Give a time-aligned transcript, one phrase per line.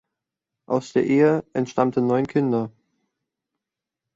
[0.65, 2.71] Aus der Ehe entstammten neun Kinder.